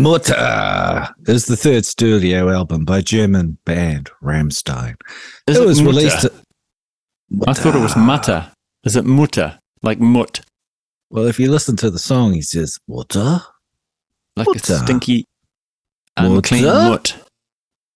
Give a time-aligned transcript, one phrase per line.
[0.00, 4.96] Mutter is the third studio album by German band Rammstein.
[5.46, 5.96] Is it was Mutter?
[5.98, 6.26] released.
[7.46, 8.50] I thought it was Mutter.
[8.84, 9.58] Is it Mutter?
[9.82, 10.40] Like Mut?
[11.10, 13.42] Well, if you listen to the song, he says Mutter.
[14.36, 14.72] Like Mutter.
[14.72, 15.26] a stinky,
[16.16, 17.16] unclean Mutter?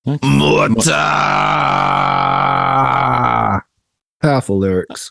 [0.06, 0.20] Mut.
[0.22, 0.28] Okay.
[0.28, 0.90] Mutter.
[4.20, 5.08] Powerful lyrics.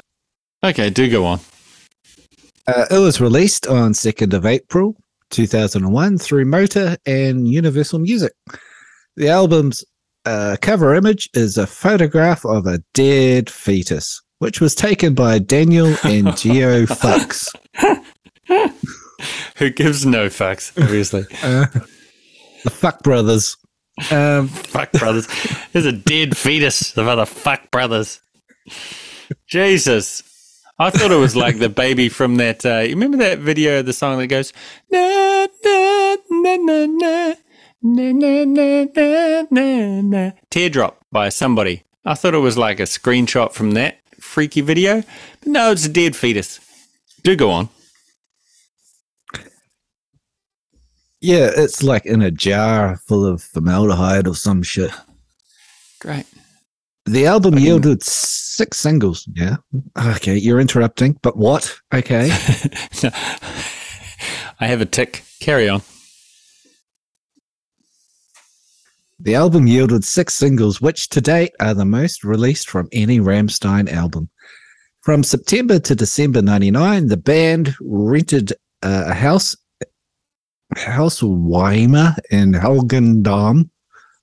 [0.64, 1.39] Okay, do go on.
[2.67, 4.95] Uh, it was released on 2nd of April
[5.34, 8.32] 2001 through Motor and Universal Music.
[9.18, 9.84] The album's
[10.26, 15.96] uh, cover image is a photograph of a dead fetus, which was taken by Daniel
[16.04, 17.54] and Geo Fucks.
[19.58, 21.26] Who gives no fucks, obviously.
[21.44, 21.66] Uh,
[22.64, 23.58] the Fuck Brothers.
[24.09, 25.28] Um, fuck brothers.
[25.72, 28.22] There's a dead fetus of other fuck brothers.
[29.48, 30.23] Jesus.
[30.79, 32.66] I thought it was like the baby from that.
[32.66, 34.52] Uh, you remember that video of the song that goes,
[34.91, 36.85] na, na, na, na,
[37.81, 40.31] na, na, na, na, na, na, na.
[40.49, 41.83] Teardrop by somebody.
[42.05, 45.03] I thought it was like a screenshot from that freaky video.
[45.41, 46.59] But no, it's a dead fetus.
[47.23, 47.69] Do go on.
[51.21, 54.91] yeah, it's like in a jar full of formaldehyde or some shit.
[56.01, 56.25] Great.
[57.06, 59.28] The album yielded six singles.
[59.34, 59.58] Yeah.
[59.98, 61.76] Okay, you're interrupting, but what?
[61.94, 62.30] Okay.
[64.59, 65.24] I have a tick.
[65.42, 65.81] Carry on.
[69.20, 73.92] The album yielded six singles, which to date are the most released from any Rammstein
[73.92, 74.30] album.
[75.02, 79.56] From September to December 99, the band rented uh, a house,
[80.76, 83.70] House Weimar in Heiligendamm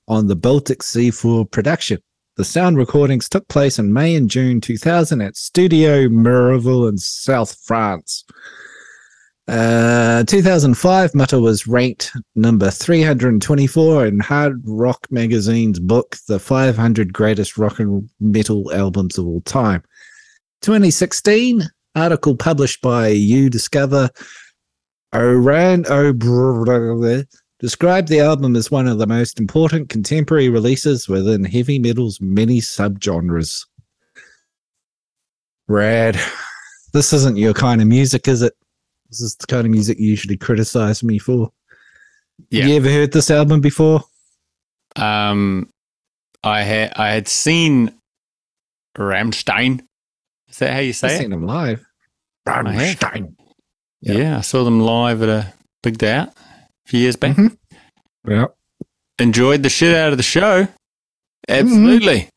[0.08, 1.98] on the Baltic Sea for production.
[2.41, 7.55] The sound recordings took place in May and June 2000 at Studio Miraval in South
[7.66, 8.24] France.
[9.46, 17.58] Uh, 2005, Mutter was ranked number 324 in Hard Rock Magazine's book, The 500 Greatest
[17.58, 19.83] Rock and Metal Albums of All Time.
[20.62, 21.64] 2016,
[21.95, 24.08] article published by uDiscover,
[25.12, 25.84] O'Brien
[27.60, 32.60] described the album as one of the most important contemporary releases within heavy metal's many
[32.60, 33.66] subgenres.
[35.68, 36.18] Rad.
[36.92, 38.54] This isn't your kind of music, is it?
[39.10, 41.52] This is the kind of music you usually criticize me for.
[42.50, 42.62] Yeah.
[42.62, 44.02] Have you ever heard this album before?
[44.96, 45.70] Um,
[46.42, 47.94] I had I had seen
[48.96, 49.82] Rammstein.
[50.48, 51.18] Is that how you I've say it?
[51.18, 51.84] seen them live.
[52.46, 52.64] have.
[52.66, 53.34] Rammstein.
[54.00, 54.14] Yeah.
[54.14, 54.38] Yeah.
[54.38, 56.30] I saw them live at a big day out
[56.90, 57.36] few years back.
[57.36, 57.56] Mhm.
[58.28, 58.46] Yeah.
[59.18, 60.68] Enjoyed the shit out of the show.
[61.48, 62.28] Absolutely.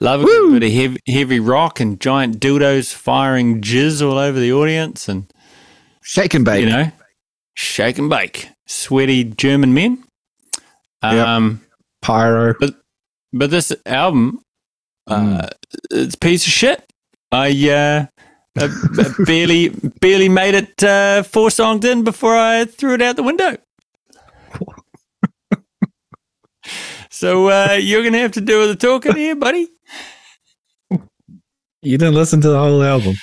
[0.00, 0.58] Love a good Mm-hmm.
[0.58, 5.30] Bit of heavy, heavy rock and giant dildos firing jizz all over the audience and,
[6.02, 6.64] Shake and bake.
[6.64, 6.90] you know,
[7.54, 8.48] shake and bake.
[8.66, 10.02] Sweaty German men.
[11.02, 11.26] Yep.
[11.26, 11.60] Um,
[12.02, 12.54] Pyro.
[13.32, 14.40] But this album,
[15.06, 15.50] uh, Mm.
[15.90, 16.84] it's a piece of shit.
[17.30, 18.06] I uh,
[18.58, 19.68] I barely
[20.00, 23.56] barely made it uh, four songs in before I threw it out the window.
[27.10, 29.68] So uh, you're gonna have to do the talking here, buddy.
[31.82, 33.14] You didn't listen to the whole album.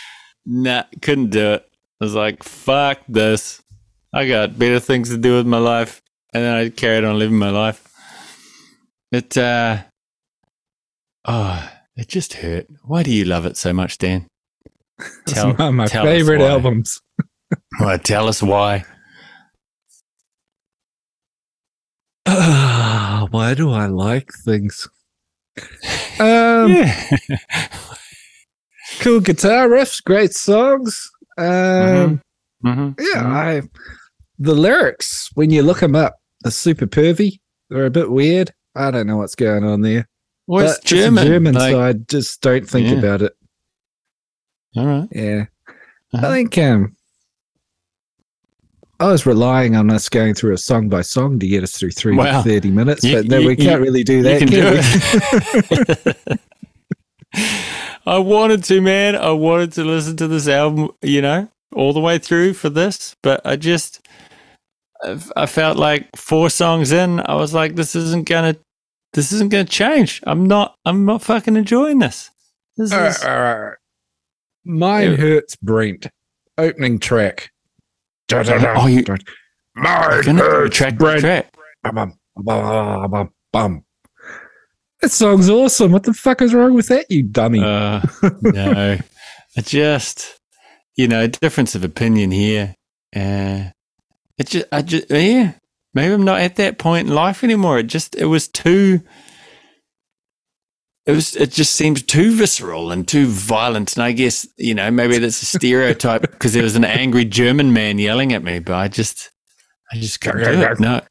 [0.46, 1.70] Nah, couldn't do it.
[2.02, 3.62] I was like, fuck this.
[4.14, 6.02] I got better things to do with my life,
[6.34, 7.88] and then I carried on living my life.
[9.12, 9.84] It uh,
[11.26, 12.68] oh, it just hurt.
[12.84, 14.28] Why do you love it so much, Dan?
[15.28, 17.00] It's one of my tell favorite albums.
[17.80, 18.86] Well, tell us why.
[22.26, 24.88] Ah, why do I like things?
[26.20, 27.18] Um, Yeah.
[29.00, 31.10] cool guitar riffs, great songs.
[31.38, 32.22] Um,
[32.64, 33.62] hmm yeah, I
[34.40, 36.16] the lyrics when you look them up
[36.46, 37.40] are super pervy.
[37.70, 38.52] They're a bit weird.
[38.76, 40.08] I don't know what's going on there.
[40.48, 41.28] Well, But it's German.
[41.28, 42.98] German, like- so I just don't think Yeah.
[42.98, 43.34] about it.
[44.76, 45.08] all right.
[45.12, 45.46] Yeah,
[46.14, 46.28] Uh-huh.
[46.28, 46.96] I think um,
[49.00, 51.92] I was relying on us going through a song by song to get us through
[51.92, 52.42] three Wow.
[52.42, 54.40] thirty minutes, You- but no, you- we can't you- really do you that.
[54.40, 56.02] can can do
[56.34, 56.40] it.
[58.06, 59.16] I wanted to, man.
[59.16, 63.16] I wanted to listen to this album, you know, all the way through for this,
[63.22, 64.00] but I just,
[65.04, 68.56] I I felt like four songs in, I was like, this isn't gonna,
[69.14, 70.22] this isn't gonna change.
[70.26, 72.32] I'm not, I'm not fucking enjoying this.
[72.78, 73.72] This Uh, is, uh,
[74.66, 75.18] Mine Yeah.
[75.18, 76.08] hurts, Brent.
[76.58, 77.52] Opening track.
[78.32, 79.04] Oh, you-
[79.76, 81.22] Mine gonna track by Brent.
[81.22, 81.54] track.
[81.84, 83.84] Bum, bum, bum, bum, bum.
[85.02, 85.92] That song's awesome.
[85.92, 87.62] What the fuck is wrong with that, you dummy?
[87.64, 88.02] Uh,
[88.42, 88.98] no,
[89.56, 90.40] I just,
[90.96, 92.76] you know, difference of opinion here.
[93.16, 93.66] Uh,
[94.40, 95.54] it just, I just, yeah,
[95.94, 97.78] maybe I'm not at that point in life anymore.
[97.80, 99.02] It just it was too.
[101.08, 101.36] It was.
[101.38, 103.96] It just seemed too visceral and too violent.
[103.96, 107.72] And I guess you know maybe that's a stereotype because there was an angry German
[107.74, 108.60] man yelling at me.
[108.60, 109.32] But I just,
[109.92, 110.80] I just couldn't do it.
[110.82, 111.02] No,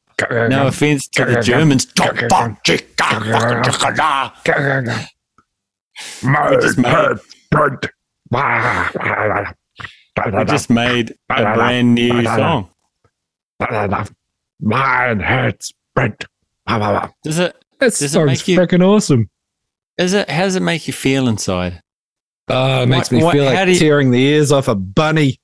[0.49, 1.87] no offense to the Germans.
[6.23, 7.19] My just made- head.
[10.19, 12.69] I just made a brand new song.
[14.59, 16.25] My head's burnt.
[17.23, 17.55] Does it?
[17.79, 19.29] That Does it song's make you- freaking awesome.
[19.97, 20.29] Is it?
[20.29, 21.81] How does it make you feel inside?
[22.49, 25.37] Oh, it makes What- me what- feel like you- tearing the ears off a bunny.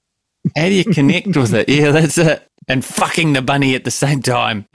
[0.56, 1.70] How do you connect with it?
[1.70, 2.48] Yeah, that's it.
[2.68, 4.68] And fucking the bunny at the same time.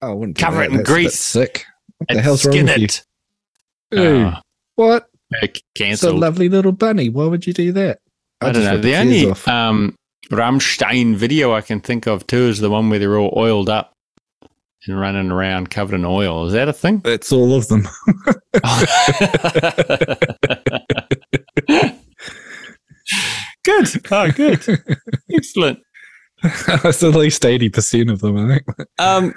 [0.00, 1.18] Oh, I wouldn't Cover it in That's grease.
[1.18, 1.64] Sick.
[1.98, 2.84] What the hell's wrong skin with you?
[2.84, 3.04] it.
[3.98, 4.34] Ooh, Oh,
[4.76, 5.08] what?
[5.76, 7.08] It's a lovely little bunny.
[7.08, 7.98] Why would you do that?
[8.40, 8.78] I I'd don't know.
[8.78, 9.94] The only um,
[10.30, 13.92] Rammstein video I can think of too is the one where they're all oiled up
[14.86, 16.46] and running around covered in oil.
[16.46, 16.98] Is that a thing?
[17.00, 17.82] That's all of them.
[23.64, 23.88] good.
[24.10, 24.64] Oh, good.
[25.32, 25.78] Excellent.
[26.82, 28.38] That's at least eighty percent of them.
[28.38, 28.64] I think.
[28.98, 29.34] Um,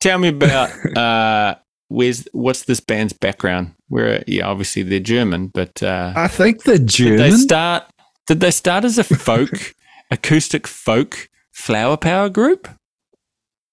[0.00, 1.54] tell me about uh,
[1.88, 3.74] where's what's this band's background?
[3.88, 7.18] Where yeah, obviously they're German, but uh, I think they're German.
[7.18, 7.84] they start?
[8.26, 9.74] Did they start as a folk,
[10.10, 12.68] acoustic folk flower power group?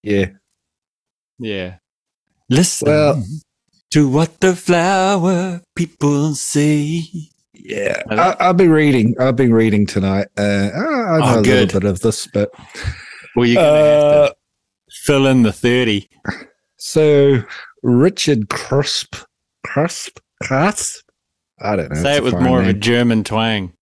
[0.04, 0.28] yeah.
[1.39, 1.75] Yeah.
[2.50, 3.24] Listen Well-
[3.92, 7.04] to what the flower people say.
[7.54, 9.16] Yeah, I I, I'll be reading.
[9.19, 10.28] I'll be reading tonight.
[10.38, 10.42] Uh,
[10.74, 11.74] I know Oh, a good.
[11.74, 12.50] little bit of this, but
[13.36, 14.36] Well, you're gonna uh, to
[15.04, 16.10] fill in the thirty.
[16.78, 17.42] so
[17.83, 19.16] Richard Crisp,
[19.66, 21.04] Crisp, Crisp.
[21.60, 22.01] I don't know.
[22.01, 22.74] Say it's it with foreign more of a.
[22.74, 23.74] German twang.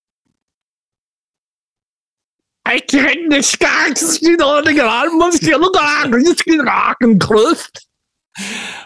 [2.65, 7.85] I can't disguise you know the ground must you look on this rock and crust.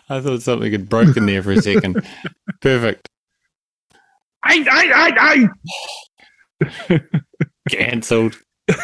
[0.09, 2.05] I thought something had broken there for a second.
[2.61, 3.09] Perfect.
[4.43, 5.47] I I
[6.89, 6.99] I I
[7.69, 8.37] Cancelled.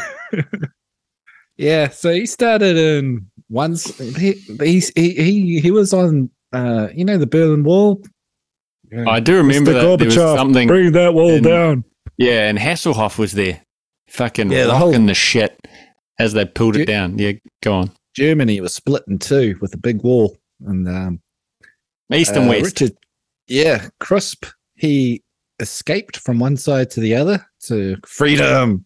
[1.58, 3.98] Yeah, so he started in once.
[3.98, 6.30] He he's, he he he was on.
[6.52, 8.02] Uh, you know the Berlin Wall.
[8.92, 9.06] Yeah.
[9.08, 9.74] I do remember Mr.
[9.74, 10.68] that there was something.
[10.68, 11.86] Bring that wall in- down.
[12.18, 13.62] Yeah, and Hasselhoff was there,
[14.08, 15.60] fucking Yeah, the rocking whole- the shit
[16.20, 17.18] as they pulled it down.
[17.18, 17.92] Yeah, go on.
[18.16, 21.20] Germany was split in two with a big wall, and um,
[22.14, 22.80] East and uh, West.
[22.82, 22.98] Richard,
[23.48, 24.46] yeah, Crisp.
[24.76, 25.22] He
[25.60, 28.86] escaped from one side to the other to freedom,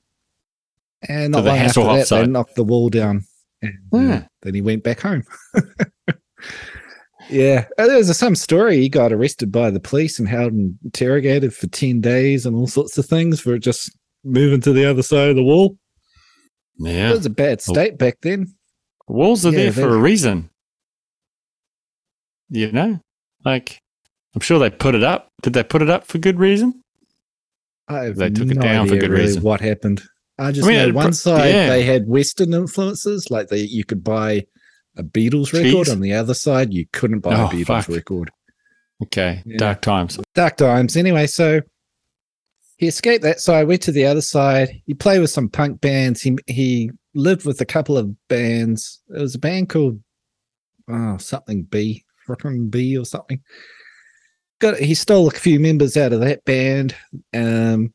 [1.08, 3.24] and not the long after that, they knocked the wall down.
[3.62, 5.24] And, uh, then he went back home.
[7.30, 8.78] yeah, Uh, there was some story.
[8.78, 12.68] He got arrested by the police and held and interrogated for ten days and all
[12.68, 15.78] sorts of things for just moving to the other side of the wall.
[16.78, 17.10] Yeah.
[17.10, 17.74] It was a bad oh.
[17.74, 18.48] state back then.
[19.08, 20.50] walls are Yeah, there for they- a reason.
[22.50, 23.00] You know,
[23.46, 23.80] like
[24.34, 25.32] I'm sure they put it up.
[25.42, 26.84] Did they put it up for good reason?
[27.88, 29.44] I have They took it no down for good really reason.
[29.44, 30.02] what happened.
[30.38, 31.68] I just mean, know one pro- side yeah.
[31.70, 34.46] they had Western influences, like they you could buy
[34.98, 35.86] a Beatles record.
[35.86, 35.90] Cheese?
[35.90, 37.88] On the other side, you couldn't buy Oh, a Beatles fuck.
[37.90, 38.32] record.
[39.04, 39.58] Okay, Yeah.
[39.58, 40.20] dark times.
[40.36, 40.96] Dark times.
[40.98, 41.62] Anyway, so
[42.80, 44.82] he escaped that side, went to the other side.
[44.86, 46.22] He played with some punk bands.
[46.22, 49.02] He he lived with a couple of bands.
[49.10, 50.02] It was a band called
[50.90, 53.42] oh something B, frickin' B or something.
[54.62, 56.96] Got he stole a few members out of that band.
[57.34, 57.94] Um,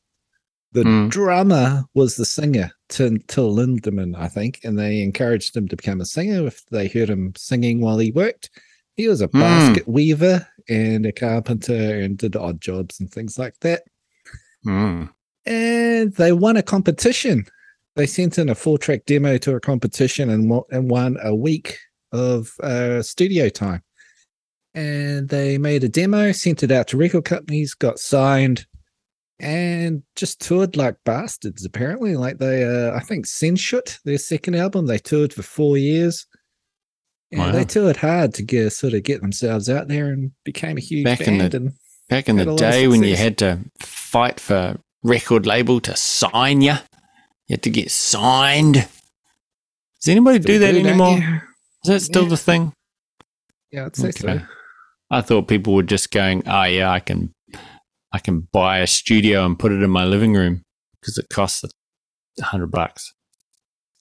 [0.72, 1.08] the Hmm.
[1.08, 6.02] drummer was the singer, Till, Till Lindemann, I think, and they encouraged him to become
[6.02, 8.50] a singer if they heard him singing while he worked.
[8.96, 9.40] He was a Hmm.
[9.40, 13.84] basket weaver and a carpenter and did odd jobs and things like that.
[14.66, 15.10] Mm.
[15.46, 17.46] And they won a competition.
[17.96, 21.78] They sent in a four track demo to a competition and, and won a week
[22.12, 23.82] of uh, studio time.
[24.74, 28.66] And they made a demo, sent it out to record companies, got signed,
[29.38, 31.64] and just toured like bastards.
[31.64, 36.26] Apparently, like they, uh, I think, Sehnsucht, their second album, they toured for four years.
[37.30, 37.52] And Wow.
[37.52, 41.04] they toured hard to get sort of get themselves out there and became a huge
[41.04, 41.52] Back in band.
[41.52, 41.72] the- and
[42.08, 43.60] Back in the day when you had to
[44.14, 46.74] fight for record label to sign you,
[47.48, 48.74] you had to get signed.
[48.74, 51.42] Does anybody do still that anymore?
[51.84, 52.28] Is that still Yeah.
[52.28, 52.72] the thing?
[53.72, 54.40] Yeah, I'd say so.
[55.10, 57.32] I thought people were just going, "Oh yeah, I can,
[58.12, 60.62] I can buy a studio and put it in my living room
[61.00, 63.12] because it costs a hundred bucks."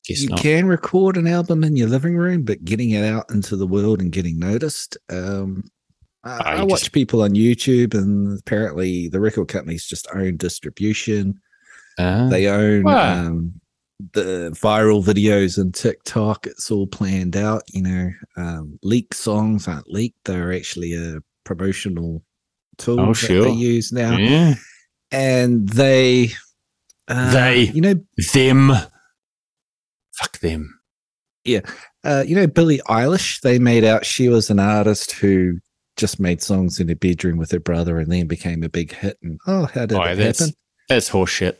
[0.08, 0.39] Guess you not.
[0.41, 4.00] can record an album in your living room, but getting it out into the world
[4.00, 4.96] and getting noticed.
[5.10, 5.63] Um,
[6.24, 10.08] I, Ah, I you watch just- people on YouTube, and apparently the record companies just
[10.13, 11.39] own distribution.
[12.00, 12.27] Ah.
[12.30, 13.27] They own Wow.
[13.27, 13.53] um,
[14.13, 17.63] the viral videos and TikTok, it's all planned out.
[17.72, 22.24] You know, um, leak songs aren't leaked; they're actually a promotional
[22.77, 23.44] tool Oh, that sure.
[23.44, 24.56] they use now, Yeah.
[25.12, 26.32] and they,
[27.08, 27.63] uh, They.
[27.65, 27.96] you know,
[28.34, 28.72] Them.
[30.13, 30.80] Fuck them.
[31.46, 31.62] Yeah,
[32.03, 33.42] uh, you know, Billie Eilish.
[33.42, 35.60] They made out she was an artist who
[35.98, 39.18] just made songs in her bedroom with her brother, and then became a big hit.
[39.24, 40.54] And oh, how did Oh, it that's happen?
[40.90, 41.58] that's horseshit.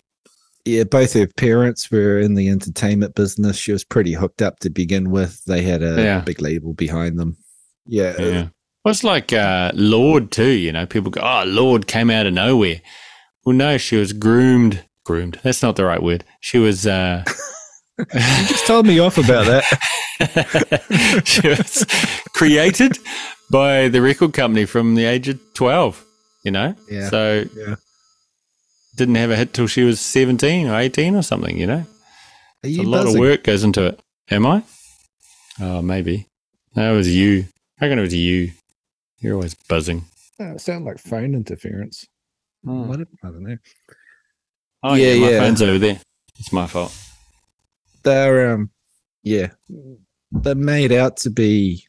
[0.66, 3.58] yeah, both her parents were in the entertainment business.
[3.58, 5.44] She was pretty hooked up to begin with.
[5.46, 6.20] They had a Yeah.
[6.22, 7.38] big label behind them.
[7.86, 8.16] Yeah.
[8.20, 8.48] Yeah.
[8.86, 10.50] Well, it's like uh, Lorde too.
[10.52, 12.82] You know, people go, "Oh, Lorde came out of nowhere."
[13.46, 14.84] Well, no, she was groomed.
[15.06, 15.40] Groomed.
[15.44, 16.24] That's not the right word.
[16.42, 16.86] She was.
[16.88, 17.24] Uh,
[18.00, 18.06] You
[18.48, 21.22] just told me off about that.
[21.26, 21.86] she was
[22.34, 22.98] created
[23.52, 26.04] by the record company from the age of twelve.
[26.44, 26.76] You know.
[26.90, 27.10] Yeah.
[27.10, 27.76] So Yeah.
[28.96, 31.58] didn't have a hit till she was seventeen or eighteen or something.
[31.58, 31.86] You know.
[32.64, 33.16] Are a you lot buzzing?
[33.16, 34.00] of work goes into it.
[34.32, 34.64] Am I?
[35.60, 36.28] Oh, maybe.
[36.76, 37.46] No, it was you.
[37.80, 38.52] I reckon it was you.
[39.20, 40.06] You're always buzzing.
[40.40, 42.06] Oh, it sounded like phone interference.
[42.64, 43.02] What?
[43.02, 43.58] I don't know.
[44.82, 45.40] Oh, yeah, Yeah, my yeah.
[45.40, 46.00] phone's over there.
[46.40, 46.98] It's my fault.
[48.04, 48.72] They're um,
[49.22, 49.52] yeah,
[50.32, 51.86] they're made out to be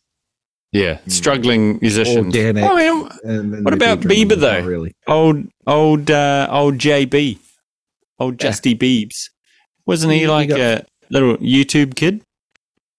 [0.75, 1.09] Yeah, Hmm.
[1.11, 2.26] struggling musicians.
[2.35, 2.64] organic.
[2.64, 4.61] I mean, um, What about Bieber, though?
[4.62, 4.93] Really?
[5.07, 7.38] old, old, uh, old JB,
[8.19, 8.50] old Yeah.
[8.50, 9.31] Justy Biebs.
[9.87, 12.23] Wasn't he He- he like got- a little YouTube kid?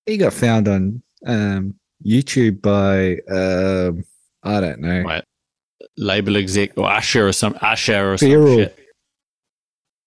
[0.06, 4.04] He got found on um YouTube by um
[4.44, 5.02] I don't know.
[5.02, 5.24] Right.
[5.98, 8.56] Label exec or Usher or some Usher or some Pharrell.
[8.58, 8.80] shit.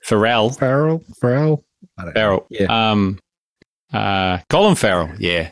[0.07, 0.57] Pharrell.
[0.59, 1.65] Farrell, Farrell,
[1.99, 2.13] I.
[2.13, 2.47] Farrell.
[2.51, 2.67] Yeah.
[2.93, 3.19] Um,
[3.93, 5.11] uh, Colin Farrell.
[5.19, 5.51] Yeah.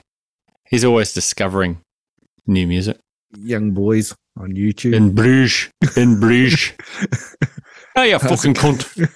[0.69, 1.81] He's always discovering
[2.47, 2.99] new music.
[3.39, 4.95] young boys on YouTube.
[4.95, 5.69] In Bruges.
[5.97, 6.73] In Bruges.
[7.97, 9.11] oh, you fucking cunt.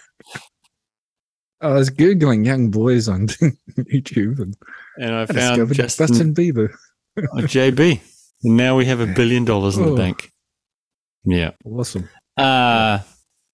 [1.63, 3.27] I was googling young boys on
[3.79, 4.57] YouTube and
[4.99, 6.73] And I I found discovered Justin Justin Bieber.
[7.19, 8.01] JB.
[8.45, 9.97] And now we have a billion dollars in the Oh.
[9.97, 10.31] bank.
[11.25, 11.51] Yeah.
[11.65, 12.09] Awesome.
[12.37, 13.01] Uh,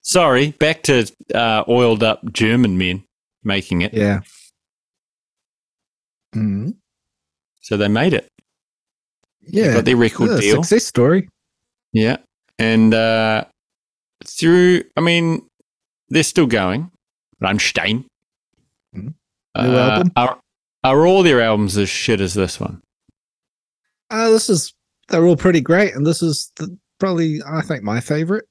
[0.03, 3.03] sorry, back to uh, oiled up German men
[3.43, 3.93] making it.
[3.93, 4.21] Yeah.
[6.35, 6.75] Mm.
[7.63, 8.31] So they made it.
[9.47, 9.75] Yeah.
[9.75, 10.63] Got their record Yeah, deal.
[10.63, 11.29] Success story.
[11.93, 12.17] Yeah.
[12.59, 13.45] And uh,
[14.25, 15.47] through, I mean,
[16.09, 16.91] they're still going.
[17.43, 18.05] Rammstein.
[18.95, 19.15] Mhm.
[19.55, 20.13] Uh, New album?
[20.17, 20.39] Are,
[20.85, 22.81] are all their albums as shit as this one?
[24.11, 24.73] Uh, this is
[25.09, 28.45] they're all pretty great, and this is the, probably I think my favorite.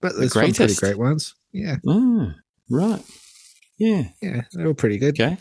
[0.00, 1.34] But there's some pretty great ones.
[1.52, 2.34] Yeah, Mm,
[2.70, 3.02] right.
[3.78, 4.04] Yeah.
[4.22, 5.20] yeah, they're all pretty good.
[5.20, 5.36] Okay.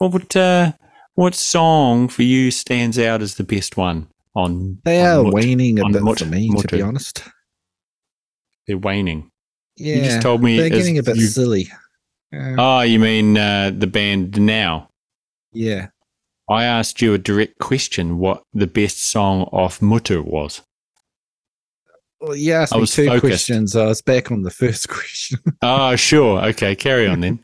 [0.00, 0.72] Well, what, uh,
[1.14, 4.78] what song for you stands out as the best one on?
[4.84, 5.34] They on are Mut?
[5.34, 7.22] waning a bit Mut- for me, to be honest.
[8.66, 9.30] They're waning.
[9.76, 11.68] Yeah, You just told me they're getting a bit you- silly.
[12.34, 14.90] Uh, Oh, you mean uh, the band now?
[15.52, 15.88] yeah,
[16.50, 20.62] I asked you a direct question what the best song off Mutter was.
[22.20, 23.20] well, you asked I me two focused.
[23.22, 23.76] questions.
[23.76, 25.38] I was back on the first question.
[25.62, 26.44] Oh, sure.
[26.46, 27.40] Okay, carry on then.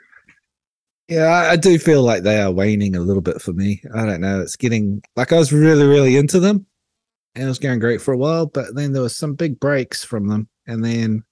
[1.09, 3.83] yeah, I, I do feel like they are waning a little bit for me.
[3.95, 4.41] I don't know.
[4.41, 6.67] It's getting like I was really, really into them,
[7.35, 8.47] and it was going great for a while.
[8.47, 11.23] But then there was some big breaks from them, and then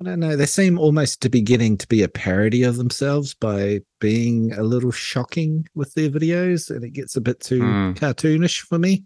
[0.00, 0.36] I don't know.
[0.36, 4.62] They seem almost to be getting to be a parody of themselves by being a
[4.62, 7.92] little shocking with their videos, and it gets a bit too Hmm.
[7.94, 9.04] cartoonish for me.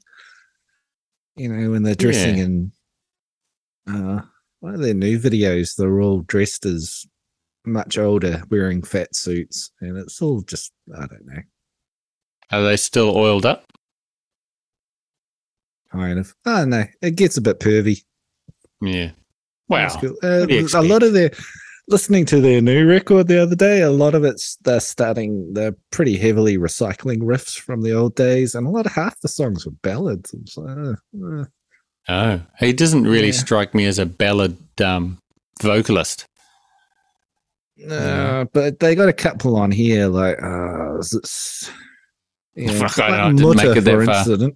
[1.37, 2.45] You know, when they're dressing Yeah.
[2.45, 2.73] in
[3.87, 4.21] uh
[4.61, 7.05] one of their new videos, they're all dressed as
[7.65, 11.43] much older, wearing fat suits, and it's all just I don't know,
[12.51, 13.65] Are they still oiled up?
[15.93, 16.35] Kind of.
[16.47, 16.85] I don't know.
[17.03, 18.03] It gets a bit pervy.
[18.81, 19.11] Yeah.
[19.69, 19.97] Wow.
[20.01, 20.17] Cool.
[20.23, 21.31] Uh, you a lot of their
[21.89, 25.75] listening to their new record the other day, a lot of it's they're starting they're
[25.91, 29.65] pretty heavily recycling riffs from the old days, and a lot of half the songs
[29.67, 30.35] were ballads.
[30.47, 31.45] So, uh, uh,
[32.09, 33.33] Oh, he doesn't really Yeah.
[33.33, 35.19] strike me as a ballad um,
[35.63, 36.27] vocalist.
[37.89, 41.71] uh, but they got a couple on here like uh is this,
[42.79, 44.19] Fuck, I know, I didn't make it that for far.
[44.19, 44.55] incident.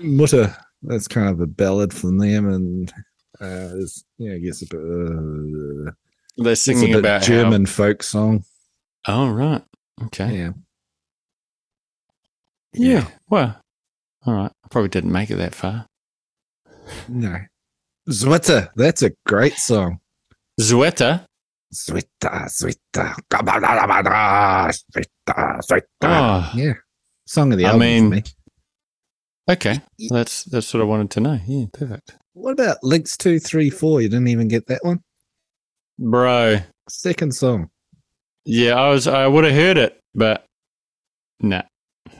[0.00, 2.92] Mutter, that's kind of a ballad from them, and
[3.40, 4.80] uh, it's, yeah, I guess a bit.
[4.80, 5.90] Uh,
[6.36, 8.44] They're singing about German folk song.
[9.06, 9.62] Oh, right.
[10.04, 10.36] Okay.
[10.36, 10.50] Yeah.
[12.74, 13.08] Yeah.
[13.28, 13.60] Well,
[14.26, 14.52] all right.
[14.64, 15.86] I probably didn't make it that far.
[17.08, 17.36] No.
[18.08, 18.70] Zwita.
[18.76, 20.00] That's a great song.
[20.60, 21.26] Zweta.
[21.74, 23.14] Zwita, Zwita.
[23.30, 24.72] Zwita,
[25.62, 25.82] Zwita.
[26.02, 26.74] Oh, Yeah.
[27.26, 28.22] Song of the I album mean-
[29.48, 29.80] okay.
[30.10, 31.38] That's that's what I wanted to know.
[31.46, 32.16] Yeah, perfect.
[32.34, 34.02] What about Links 234?
[34.02, 35.02] You didn't even get that one?
[35.98, 37.70] Bro, Second song.
[38.44, 39.06] Yeah, I was.
[39.06, 40.44] I would have heard it, but
[41.40, 41.62] nah.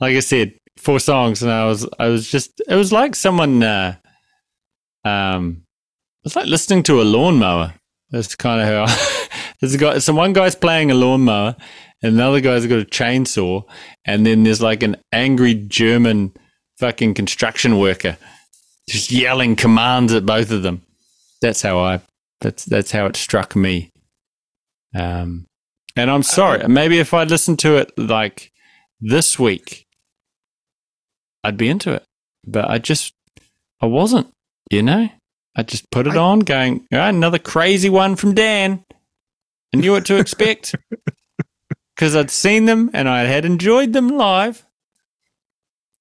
[0.00, 1.88] like I said, four songs, and I was.
[1.98, 2.62] I was just.
[2.68, 3.62] It was like someone.
[3.62, 3.96] Uh,
[5.04, 5.64] um,
[6.24, 7.74] it's like listening to a lawnmower.
[8.10, 9.18] That's kind of how.
[9.60, 9.98] there's a guy.
[9.98, 11.56] So one guy's playing a lawnmower,
[12.04, 13.64] and another guy's got a chainsaw,
[14.04, 16.32] and then there's like an angry German
[16.78, 18.16] fucking construction worker
[18.88, 20.82] just yelling commands at both of them.
[21.40, 22.00] That's how I.
[22.40, 23.90] That's that's how it struck me.
[24.94, 25.46] Um,
[25.96, 26.66] and I'm sorry.
[26.68, 28.52] Maybe if I'd listened to it like
[29.00, 29.86] this week,
[31.42, 32.04] I'd be into it.
[32.46, 33.14] But I just,
[33.80, 34.28] I wasn't.
[34.70, 35.08] You know,
[35.56, 38.84] I just put it I- on, going "Ah, another crazy one from Dan.
[39.74, 40.74] I knew what to expect
[41.94, 44.64] because I'd seen them and I had enjoyed them live.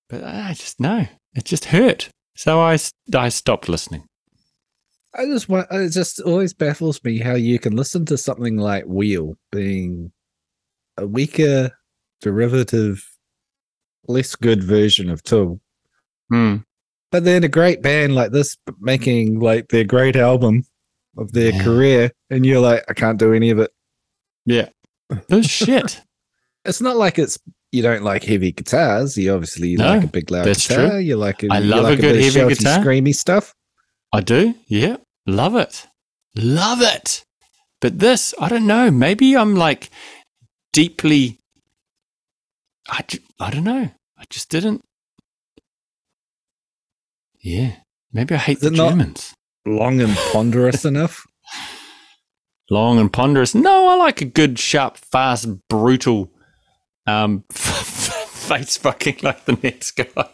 [0.09, 2.09] But I just no, it just hurt.
[2.35, 2.77] So I
[3.15, 4.03] I stopped listening.
[5.15, 5.67] I just want.
[5.71, 10.11] It just always baffles me how you can listen to something like Wheel being
[10.97, 11.71] a weaker
[12.21, 13.03] derivative,
[14.07, 15.59] less good version of Tool,
[16.31, 16.57] Hmm.
[17.11, 20.63] but then a great band like this making like their great album
[21.17, 21.63] of their Yeah.
[21.63, 23.71] career, and you're like, I can't do any of it.
[24.45, 24.69] Yeah,
[25.29, 26.01] this shit.
[26.65, 27.37] It's not like it's
[27.71, 29.17] you don't like heavy guitars.
[29.17, 30.89] You obviously No, like a big loud that's guitar.
[30.91, 30.99] true.
[30.99, 32.79] You like a, I love like a good of heavy guitar.
[32.79, 33.53] screamy stuff.
[34.13, 34.53] I do.
[34.67, 34.97] Yeah.
[35.25, 35.87] Love it.
[36.35, 37.23] Love it.
[37.81, 38.91] But this, I don't know.
[38.91, 39.89] Maybe I'm like
[40.71, 41.39] deeply.
[42.87, 43.03] I,
[43.39, 43.89] I don't know.
[44.17, 44.81] I just didn't.
[47.41, 47.71] Yeah.
[48.11, 49.33] Maybe I hate Is the Germans.
[49.65, 51.25] Long and ponderous enough.
[52.69, 53.53] Long and ponderous.
[53.53, 56.31] No, I like a good, sharp, fast, brutal
[57.05, 60.29] um, face fucking like the next guy.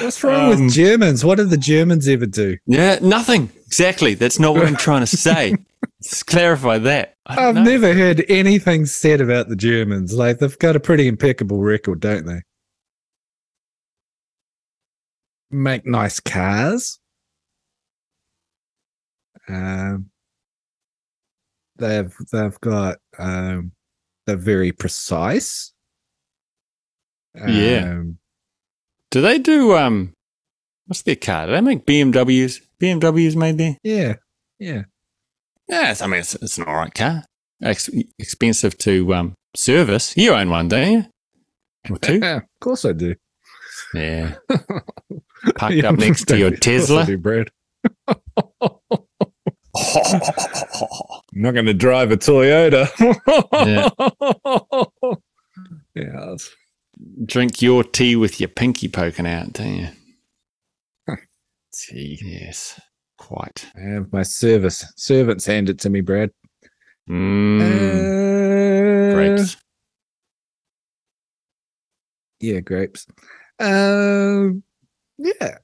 [0.00, 1.24] What's wrong Um, with Germans?
[1.24, 2.58] What did the Germans ever do?
[2.66, 3.50] Yeah, nothing.
[3.66, 4.14] Exactly.
[4.14, 5.54] That's not what I'm trying to say.
[6.00, 7.14] Let's clarify that.
[7.26, 7.62] I've know.
[7.62, 10.12] never heard anything said about the Germans.
[10.14, 12.40] Like they've got a pretty impeccable record, don't they?
[15.50, 16.98] Make nice cars.
[19.48, 20.10] Um,
[21.78, 23.72] they've they've got um,
[24.26, 25.72] they're very precise.
[27.34, 27.92] Yeah.
[27.92, 28.18] Um,
[29.10, 30.12] Do they do um
[30.86, 31.46] what's their car?
[31.46, 32.60] Do they make BMWs?
[32.80, 33.76] BMWs made there?
[33.82, 34.14] yeah,
[34.58, 34.82] yeah.
[35.68, 37.24] Yeah, I mean it's, it's an alright car.
[37.62, 40.16] Ex- expensive to um service.
[40.16, 41.04] You own one, don't you?
[41.90, 42.18] Or two?
[42.18, 43.14] Yeah, of course I do.
[43.94, 44.34] yeah.
[45.56, 47.06] Parked up next to your Of course I Tesla.
[47.06, 47.50] do, Brad.
[49.94, 52.88] I'm not going to drive a Toyota.
[53.66, 53.88] yeah.
[55.94, 56.50] that's-
[57.24, 59.88] Drink your tea with your pinky poking out, don't you?
[61.72, 62.18] Tea.
[62.20, 62.80] Yes.
[63.18, 63.66] Quite.
[63.76, 66.30] I have my service servants hand it to me, Brad.
[67.08, 69.56] Mm, Uh, grapes.
[72.40, 73.06] Yeah, grapes.
[73.60, 74.62] Um,
[75.18, 75.58] yeah.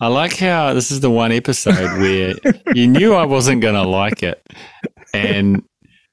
[0.00, 2.34] I like how this is the one episode where
[2.74, 4.42] you knew I wasn't going to like it,
[5.14, 5.62] and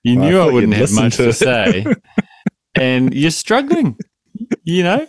[0.04, 1.86] you Well, knew I, thought wouldn't have much to to say,
[2.76, 3.98] and you're struggling.
[4.63, 5.08] You know,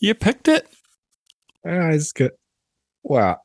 [0.00, 0.66] you picked it.
[1.64, 2.32] I just got
[3.04, 3.38] wow.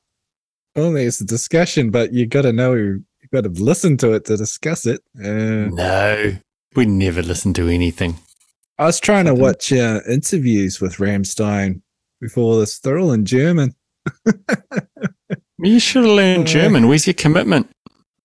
[0.76, 4.26] Only it's a discussion, but you got to know you got to listen to it
[4.26, 5.02] to discuss it.
[5.20, 6.38] Uh, No,
[6.76, 8.16] we never listen to anything.
[8.80, 11.82] I was trying to watch uh, interviews with Rammstein
[12.20, 12.80] before this.
[12.80, 13.76] They're all in German.
[15.64, 16.88] You should have learned Uh, German.
[16.88, 17.70] Where's your commitment?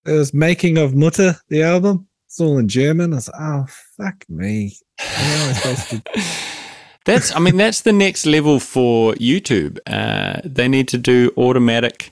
[0.07, 2.07] It was making of Mutter, the album.
[2.25, 3.13] It's all in German.
[3.13, 4.75] I was like, oh fuck me.
[4.99, 6.01] I
[7.05, 9.77] That's, I mean, that's the next level for YouTube.
[9.87, 12.11] Uh, they need to do automatic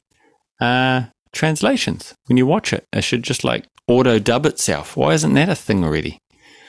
[0.61, 2.85] uh, translations when you watch it.
[2.93, 4.95] It should just like auto dub itself.
[4.95, 6.19] Why isn't that a thing already?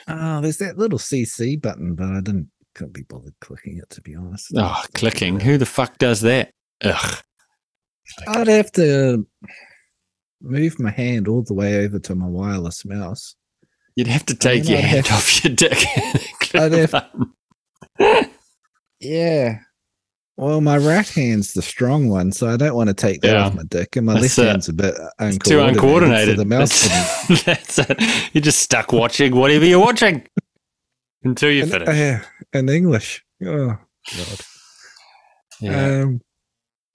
[0.09, 4.01] Oh, there's that little CC button, but I didn't couldn't be bothered clicking it to
[4.01, 4.51] be honest.
[4.57, 5.39] Oh, clicking.
[5.41, 6.49] Who the fuck does that?
[6.83, 7.17] Ugh.
[8.27, 9.25] I'd have to
[10.41, 13.35] move my hand all the way over to my wireless mouse.
[13.95, 15.85] You'd have to take your I'd hand off your dick.
[16.53, 17.11] I'd have-
[18.99, 19.59] Yeah.
[20.37, 23.45] Well, my right hand's the strong one, so I don't want to take that Yeah.
[23.45, 24.51] off my dick, and my That's left it.
[24.51, 26.37] hand's a bit It's too uncoordinated.
[26.37, 26.37] uncoordinated.
[26.37, 28.33] So the mouse that's, that's it.
[28.33, 30.27] You're just stuck watching whatever you're watching
[31.23, 31.87] until you in, finish.
[31.89, 32.19] uh,
[32.53, 33.23] in English.
[33.43, 33.77] Oh
[34.15, 34.39] God.
[35.59, 36.01] yeah.
[36.03, 36.21] Um,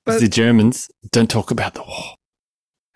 [0.04, 2.14] but- the Germans don't talk about the war.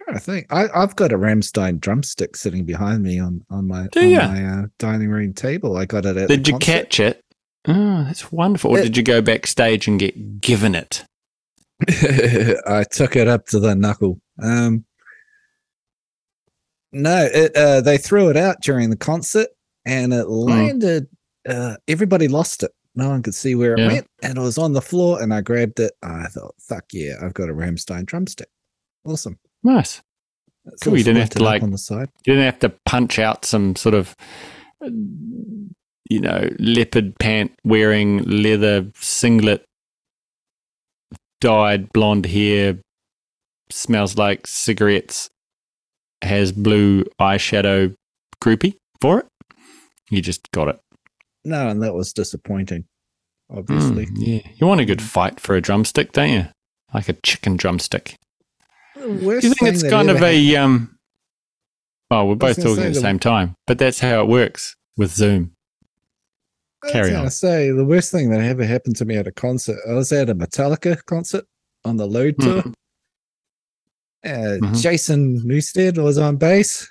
[0.09, 4.12] I think I, I've got a Rammstein drumstick sitting behind me on on my on
[4.14, 5.77] my uh, dining room table.
[5.77, 6.29] I got it at.
[6.29, 6.73] Did you concert.
[6.73, 7.25] catch it?
[7.66, 8.71] Oh, that's wonderful.
[8.71, 11.05] Or It- did you go backstage and get given it?
[12.69, 14.21] I took it up to the knuckle.
[14.40, 14.85] Um,
[16.92, 19.49] No, it, uh, they threw it out during the concert,
[19.85, 21.09] and it landed.
[21.49, 22.71] Uh, everybody lost it.
[22.97, 23.87] No one could see where it Yeah.
[23.89, 25.23] went, and it was on the floor.
[25.23, 25.93] And I grabbed it.
[26.03, 28.49] I thought, "Fuck yeah, I've got a Rammstein drumstick.
[29.05, 30.01] Awesome." Nice.
[30.65, 32.09] It's Cool, you didn't have to, like- on the side.
[32.25, 34.17] You didn't have to punch out some sort of,
[34.83, 39.65] you know, leopard pant wearing leather singlet,
[41.41, 42.79] dyed blonde hair,
[43.71, 45.29] smells like cigarettes,
[46.23, 47.95] has blue eyeshadow
[48.43, 49.27] groupie for it.
[50.11, 50.81] You just got it.
[51.47, 52.85] No, and that was disappointing.
[53.49, 54.51] Obviously, Mm, yeah.
[54.57, 56.47] You want a good fight for a drumstick, don't you?
[56.93, 58.17] Like a chicken drumstick.
[58.97, 60.99] Do you think it's kind of a um?
[62.11, 65.13] Oh, we're both talking at the the- same time, but that's how it works with
[65.13, 65.53] Zoom.
[66.83, 67.31] I was Carry on.
[67.31, 69.79] say the worst thing that ever happened to me at a concert.
[69.89, 71.45] I was at a Metallica concert
[71.85, 72.63] on the Load tour.
[72.63, 72.73] Mhm.
[74.25, 74.83] Uh, Mhm.
[74.83, 76.89] Jason Newsted was on bass.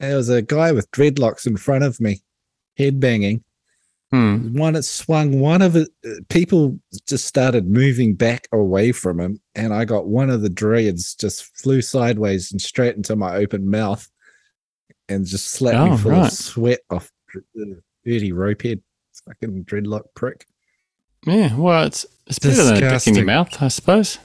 [0.00, 2.22] There was a guy with dreadlocks in front of me,
[2.78, 3.42] headbanging.
[4.12, 4.56] Hmm.
[4.56, 5.40] One it swung.
[5.40, 10.06] One of it, uh, people just started moving back away from him, and I got
[10.06, 14.08] one of the dreads just flew sideways and straight into my open mouth,
[15.08, 16.26] and just slapped Oh, me full right.
[16.26, 17.10] of sweat off
[17.54, 18.80] the dirty rope head.
[19.24, 20.46] Fucking dreadlock prick.
[21.26, 24.18] Yeah, well, it's it's better than a dick in your mouth, I suppose.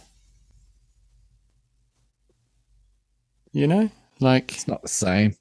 [3.51, 3.89] You know,
[4.19, 5.33] like It's not the same.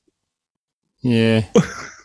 [1.03, 1.45] yeah,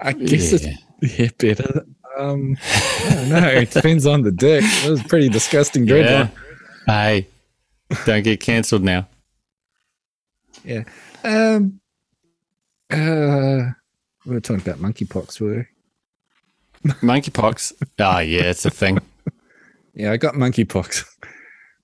[0.00, 0.74] I guess yeah.
[1.00, 1.86] it's yeah, better.
[2.18, 3.48] Um, I don't know.
[3.48, 4.64] It depends on the dick.
[4.64, 6.30] It was pretty disgusting dreadlock.
[6.86, 7.12] Yeah.
[7.12, 7.28] Hey,
[8.04, 9.08] don't get cancelled now.
[10.64, 10.84] Yeah.
[11.24, 11.80] Um,
[12.90, 13.72] uh,
[14.26, 15.66] we were talking about monkeypox, were
[16.84, 16.90] we?
[17.02, 17.72] Monkeypox.
[17.98, 18.98] oh yeah, it's a thing.
[19.94, 21.04] Yeah, I got monkeypox.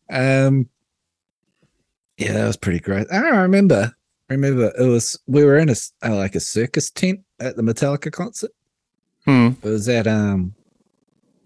[0.09, 0.69] Um,
[2.17, 3.09] yeah, that was pretty great.
[3.11, 3.93] I don't remember.
[4.29, 8.12] Remember, it was we were in a uh, like a circus tent at the Metallica
[8.12, 8.51] concert.
[9.25, 9.51] Hmm.
[9.62, 10.55] It was at um,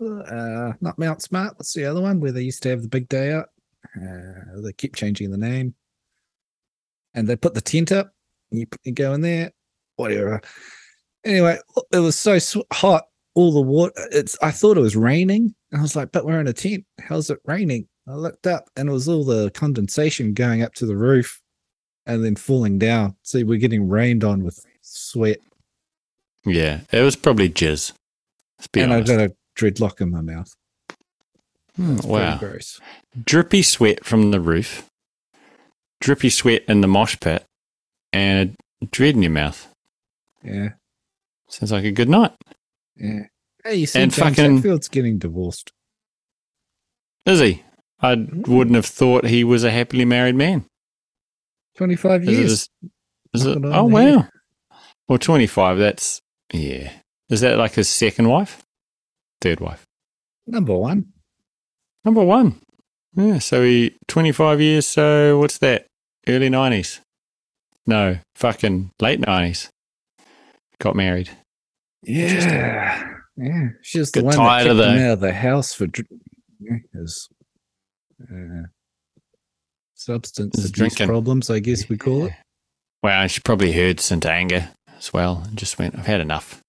[0.01, 1.55] uh, not Mount Smart.
[1.57, 3.51] What's the other one where they used to have the big day out?
[3.97, 5.75] Uh, they keep changing the name,
[7.15, 8.13] and they put the tent up.
[8.51, 9.53] And you, put- you go in there,
[9.97, 10.41] whatever.
[11.25, 11.59] Anyway,
[11.93, 13.05] it was so sw- hot.
[13.35, 13.93] All the water.
[14.11, 14.37] It's.
[14.43, 15.55] I thought it was raining.
[15.73, 16.85] I was like, but we're in a tent.
[17.01, 17.87] How's it raining?
[18.09, 21.41] I looked up, and it was all the condensation going up to the roof,
[22.07, 23.15] and then falling down.
[23.23, 25.39] See, we're getting rained on with sweat,
[26.49, 27.93] Yeah, it was probably jizz.
[28.75, 29.13] And I honest.
[29.13, 30.53] got a dreadlock in my mouth.
[31.77, 32.39] Hmm, wow.
[32.39, 32.81] gross.
[33.25, 34.87] drippy sweat from the roof,
[36.01, 37.45] drippy sweat in the mosh pit,
[38.13, 39.69] and a dread in your mouth.
[40.43, 40.71] Yeah.
[41.49, 42.33] Sounds like a good night.
[42.97, 43.27] Yeah.
[43.65, 45.71] Hey, you see, And James fucking- Hetfield's getting divorced.
[47.27, 47.63] Is he?
[48.01, 50.65] I wouldn't have thought he was a happily married man.
[51.77, 52.69] 25 Is years.
[53.35, 53.59] is it?
[53.65, 54.17] Oh on the head.
[54.17, 54.29] wow.
[55.09, 55.79] Well, twenty five.
[55.79, 56.21] That's
[56.53, 56.93] yeah.
[57.29, 58.63] Is that like his second wife?
[59.41, 59.85] Third wife.
[60.47, 61.13] Number one.
[62.05, 62.61] Number one.
[63.15, 63.39] Yeah.
[63.39, 64.87] So he twenty five years.
[64.87, 65.87] So what's that?
[66.27, 67.01] Early nineties.
[67.87, 69.71] No, fucking late nineties.
[70.79, 71.31] Got married.
[72.03, 73.15] Yeah.
[73.37, 73.69] Yeah.
[73.83, 76.07] She's the one that tired kicked of him out of the house for dr-
[76.93, 77.29] his
[78.23, 78.63] uh,
[79.95, 81.09] substance abuse drinking.
[81.09, 82.33] problems, I guess we call it.
[83.03, 84.25] Well, she probably heard St.
[84.27, 86.61] Anger as well and just went, I've had enough.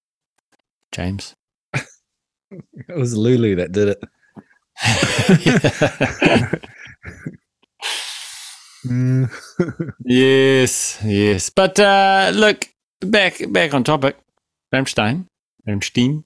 [0.92, 1.34] James.
[2.52, 4.04] It was Lulu that did it.
[8.86, 9.30] Mm.
[10.06, 11.50] yes, yes.
[11.50, 12.70] But uh, look,
[13.02, 14.18] back back on topic.
[14.74, 15.26] Rammstein.
[15.68, 16.24] Rammstein.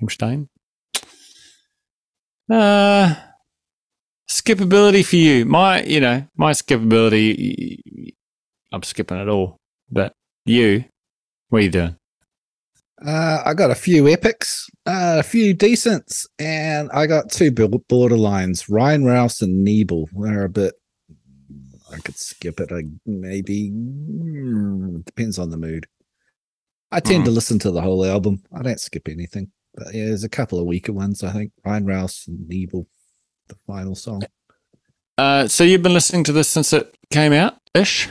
[0.00, 0.48] Rammstein.
[2.48, 3.14] Uh
[4.30, 5.44] skippability for you.
[5.44, 8.12] My you know, my skippability
[8.72, 9.56] I'm skipping it all.
[9.90, 10.12] But
[10.44, 10.84] you,
[11.48, 11.96] what are you doing?
[13.04, 17.68] Uh, I got a few epics, uh, a few decents, and I got two bor-
[17.68, 18.66] borderlines.
[18.70, 20.08] Rein Raus and Nebel.
[20.18, 20.74] They're a bit.
[21.92, 22.72] I could skip it.
[22.72, 25.86] I maybe mm, depends on the mood.
[26.90, 28.42] I tend to listen to the whole album.
[28.54, 29.50] I don't skip anything.
[29.74, 31.22] But yeah, there's a couple of weaker ones.
[31.22, 32.86] I think Rein Raus and Nebel,
[33.48, 34.22] the final song.
[35.18, 38.08] Uh so you've been listening to this since it came out ish?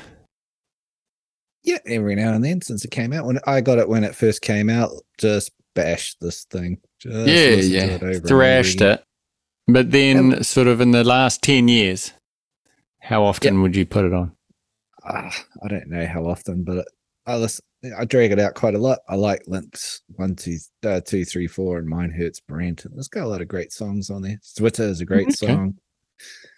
[1.66, 3.26] Yeah, every now and then since it came out.
[3.26, 6.78] When I got it when it first came out, just bashed this thing.
[7.00, 7.96] Just yeah, yeah.
[7.96, 9.04] it and Thrashed it.
[9.68, 12.14] But then, sort of in the last 10 years,
[13.00, 14.32] how often would you put it on?
[15.04, 16.88] Ah, I don't know how often, but it,
[17.26, 17.66] I listen,
[17.98, 19.00] I drag it out quite a lot.
[19.10, 22.86] I like Links one, two, uh, two, three, four, and Mein Herz brennt.
[22.96, 24.40] It's got a lot of great songs on there.
[24.44, 25.34] Zwitter is a great Okay.
[25.48, 25.76] song.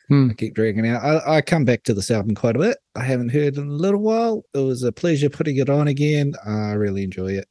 [0.09, 0.29] Hmm.
[0.31, 1.03] I keep dragging out.
[1.03, 2.77] I, I come back to this album quite a bit.
[2.95, 4.43] I haven't heard in a little while.
[4.53, 6.33] It was a pleasure putting it on again.
[6.45, 7.47] I really enjoy it.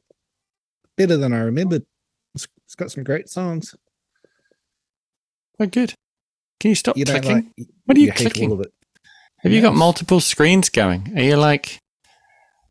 [0.97, 1.85] Better than I remembered.
[2.35, 3.75] It's, it's got some great songs.
[5.61, 5.95] Oh, good.
[6.61, 7.33] Can you stop You clicking?
[7.59, 8.51] like what are you, all clicking?
[8.53, 8.73] of it.
[9.41, 11.13] Have you got multiple screens going?
[11.17, 11.79] Are you like,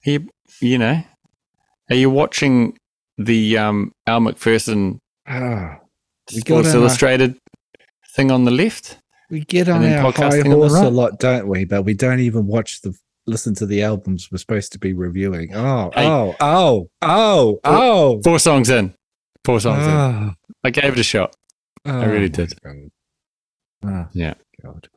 [0.05, 0.29] are you,
[0.61, 1.03] you know,
[1.89, 2.77] are you watching
[3.17, 5.79] the um, Elle Macpherson Ah,
[6.29, 7.37] Sports Illustrated
[8.15, 8.97] thing on the left?
[9.29, 11.65] We get on our high horse a lot, don't we?
[11.65, 12.95] But we don't even watch the
[13.27, 15.53] listen to the albums we're supposed to be reviewing.
[15.55, 16.05] Oh, Hey.
[16.07, 18.21] oh, oh, oh, oh.
[18.23, 18.93] Four songs in.
[19.43, 19.91] Four songs in.
[19.91, 21.35] Ah, I gave it a shot.
[21.85, 22.53] oh really did.
[23.83, 24.35] Ah, Yeah.
[24.63, 24.87] God.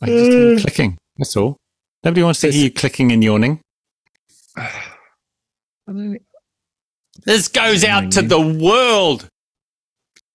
[0.00, 0.98] I just hear clicking.
[1.16, 1.56] That's all.
[2.04, 3.60] Nobody wants to hear you clicking and yawning.
[4.56, 6.18] I
[7.24, 9.28] This goes out to the world,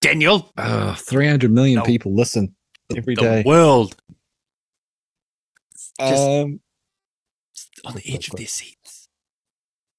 [0.04, 0.52] Daniel.
[0.58, 1.86] Oh, 300 million No.
[1.86, 2.56] people listen
[2.96, 3.44] every the day.
[3.46, 3.96] world
[6.00, 6.60] just- Um,
[7.86, 9.10] on the edge of their seats.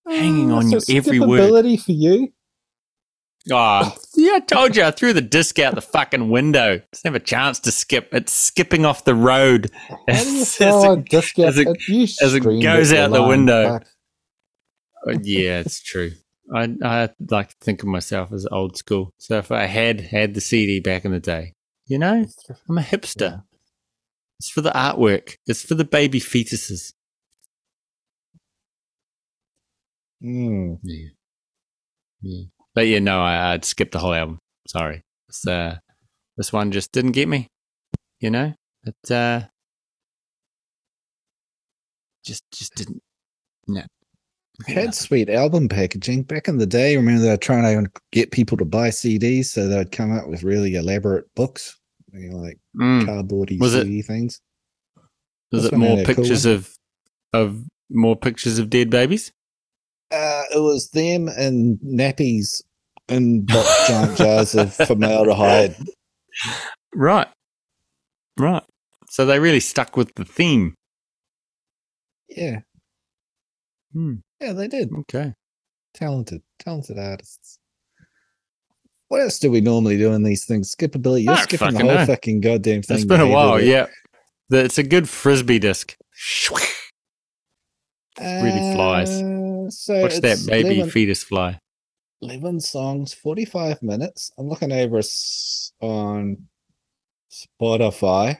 [0.08, 1.40] Hanging uh, on so you every word.
[1.40, 2.32] skippability for you.
[3.50, 4.84] Oh, yeah, I told you.
[4.84, 6.80] I threw the disc out the fucking window.
[6.92, 8.08] It's never a chance to skip.
[8.12, 11.68] It's skipping off the road How do you as, it, disc as it-
[12.22, 13.68] as it goes out the window.
[13.78, 13.86] fuck.
[15.06, 16.12] Oh, yeah, it's true.
[16.54, 19.12] I I like to think of myself as old school.
[19.18, 21.52] So if I had had the CD back in the day,
[21.86, 22.24] you know,
[22.68, 23.44] I'm a hipster.
[24.38, 25.36] It's for the artwork.
[25.46, 26.92] It's for the baby fetuses.
[30.22, 30.78] Mm.
[30.82, 31.08] Yeah,
[32.22, 32.44] yeah.
[32.74, 34.38] But yeah, no, I, I'd skipped the whole album.
[34.68, 35.78] Sorry, this uh,
[36.36, 37.48] this one just didn't get me.
[38.20, 38.54] You know,
[38.84, 39.42] it uh,
[42.24, 43.02] just just didn't.
[43.66, 43.82] No.
[44.68, 46.96] Had sweet album packaging back in the day.
[46.96, 50.44] Remember they were trying to get people to buy CDs, so they'd come up with
[50.44, 51.76] really elaborate books,
[52.12, 53.02] you know, like Mm.
[53.04, 54.40] cardboardy Was it- things.
[55.50, 56.72] Was This it more a cool pictures of
[57.32, 59.32] of more pictures of dead babies?
[60.12, 62.62] Uh, it was them and nappies
[63.08, 65.76] in box giant jars of formaldehyde.
[66.94, 67.28] Right.
[68.38, 68.62] Right.
[69.10, 70.74] So they really stuck with the theme.
[72.28, 72.60] Yeah,
[73.94, 74.14] Hmm.
[74.40, 74.90] yeah, they did.
[75.00, 75.32] Okay.
[75.94, 77.58] Talented, talented artists.
[79.08, 80.74] What else do we normally do in these things?
[80.74, 81.24] Skippability.
[81.24, 82.06] You're I skipping the fucking whole know.
[82.06, 82.96] fucking goddamn thing.
[82.96, 83.54] It's been a while.
[83.56, 83.64] it.
[83.66, 83.86] Yeah.
[84.48, 85.96] The- It's a good frisbee disc.
[88.20, 89.10] really flies.
[89.10, 91.58] Uh, so Watch that baby 11, fetus fly.
[92.22, 94.32] 11 songs, 45 minutes.
[94.38, 95.00] I'm looking over
[95.80, 96.48] on
[97.32, 98.38] Spotify.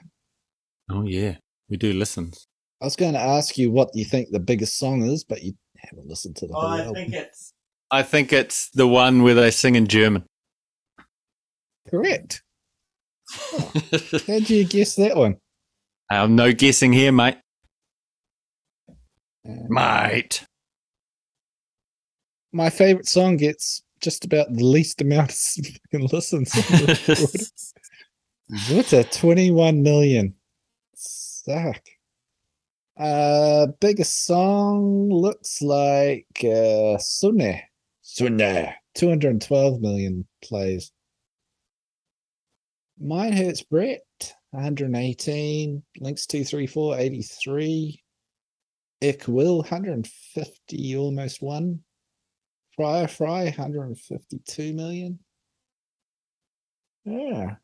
[0.89, 1.37] Oh yeah.
[1.69, 2.47] We do listens.
[2.85, 5.55] I was going to ask you what you think the biggest song is, but you
[5.75, 7.11] haven't listened to the whole album.
[7.15, 7.51] it's
[7.89, 10.23] I think it's the one where they sing in German.
[11.89, 12.43] Correct.
[14.27, 15.37] How'd you guess that one?
[16.11, 17.37] um, no guessing here, mate.
[18.87, 18.93] Uh,
[19.67, 20.45] Mate.
[22.51, 26.55] my favorite song gets just about the least amount of fucking listens.
[26.55, 26.99] on the
[28.47, 28.69] record.
[28.77, 30.35] What's a 21 million?
[30.93, 31.81] Suck.
[32.97, 37.61] Uh, biggest song looks like uh, Sonne.
[38.01, 38.73] Sonne.
[38.95, 40.91] 212 million plays.
[42.97, 44.33] Mein Herz brennt.
[44.51, 45.83] 118.
[45.99, 48.03] Links 234, 83.
[49.01, 51.81] Ich Will, 150, almost one.
[52.77, 55.19] Feuer Frei, 152 million.
[57.03, 57.55] Yeah.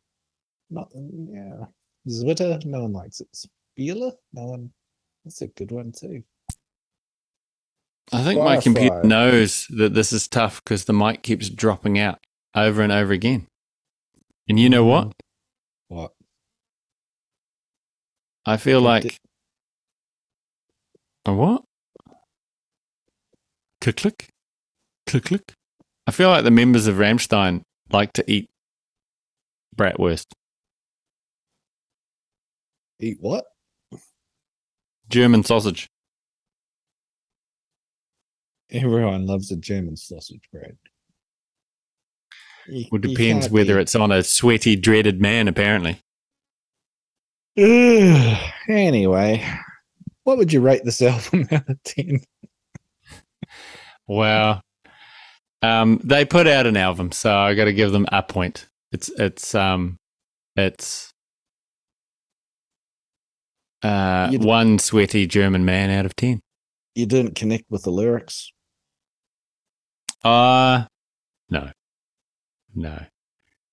[0.69, 1.65] Not yeah.
[2.07, 3.27] Zwitter, no one likes it.
[3.33, 4.71] Spieluhr, no one.
[5.25, 6.23] That's a good one too.
[8.13, 12.19] I think my computer knows that this is tough because the mic keeps dropping out
[12.55, 13.47] over and over again.
[14.49, 15.07] And you know what?
[15.07, 15.95] Mm-hmm.
[15.95, 16.11] What?
[18.45, 19.17] I feel It like di-
[21.25, 21.63] a what?
[23.81, 24.29] Click click,
[25.07, 25.53] click click.
[26.07, 28.49] I feel like the members of Rammstein like to eat
[29.75, 30.27] bratwurst,
[32.99, 33.45] Eat what?
[35.11, 35.87] German sausage.
[38.71, 40.77] Everyone loves a German sausage bread.
[42.67, 45.47] You- Well, depends whether be- it's on a sweaty, dreaded man.
[45.47, 45.99] Apparently,
[47.57, 48.51] Ugh.
[48.69, 49.45] anyway,
[50.23, 52.21] what would you rate this album out of 10?
[54.07, 54.61] well,
[55.61, 58.67] um, they put out an album, so I got to give them a point.
[58.93, 59.97] It's it's um,
[60.55, 61.11] it's
[63.83, 66.41] uh, one sweaty German man out of ten.
[66.95, 68.51] You didn't connect with the lyrics.
[70.23, 70.85] Uh
[71.49, 71.71] no.
[72.75, 73.05] No.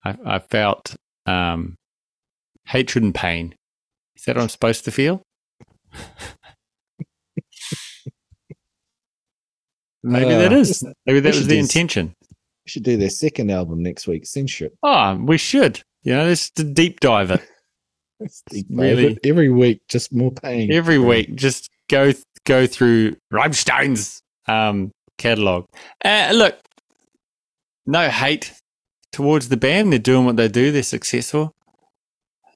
[0.05, 1.77] I I felt um
[2.67, 3.55] hatred and pain.
[4.17, 5.23] Is that what I'm supposed to feel?
[10.03, 10.85] Maybe that Uh, is.
[11.07, 12.15] Maybe that was the intention.
[12.23, 14.27] We should do their second album next week.
[14.27, 14.75] Censorship.
[14.83, 15.83] Oh, we should.
[16.03, 17.43] You know, let's deep dive it
[18.21, 18.65] Really?
[18.71, 19.19] favorite.
[19.25, 20.73] every week, just more pain.
[20.73, 21.35] every week.
[21.37, 22.13] Just go
[22.45, 25.67] go through Rammstein's um, catalog.
[26.05, 26.59] Uh, look,
[27.87, 28.53] no hate
[29.13, 29.93] towards the band.
[29.93, 30.73] They're doing what they do.
[30.73, 31.55] They're successful.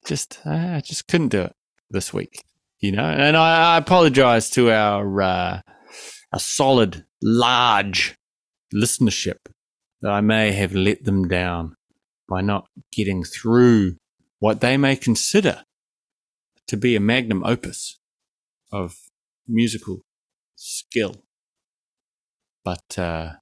[0.05, 1.53] Just, uh, I just couldn't do it
[1.89, 2.43] this week.
[2.79, 5.61] You know, and I, I apologize to our uh,
[6.33, 8.15] a solid, large
[8.75, 9.37] listenership
[10.01, 11.75] that I may have let them down
[12.27, 13.95] by not getting through
[14.43, 15.63] what they may consider
[16.67, 17.97] to be a magnum opus
[18.73, 18.97] of
[19.47, 20.01] musical
[20.57, 21.15] skill.
[22.65, 23.35] But uh,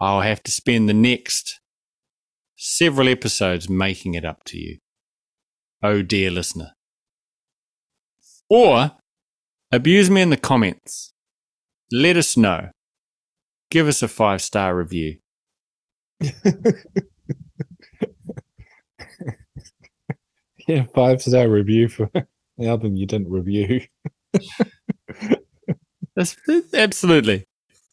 [0.00, 1.60] I'll have to spend the next
[2.56, 4.78] several episodes making it up to you.
[5.84, 6.72] Oh, dear listener.
[8.50, 8.90] Or
[9.70, 11.12] abuse me in the comments.
[11.92, 12.70] Let us know.
[13.70, 15.18] Give us a five star review.
[20.66, 22.10] yeah, five star review for
[22.58, 23.82] the album you didn't review.
[26.14, 26.36] That's,
[26.72, 27.44] absolutely.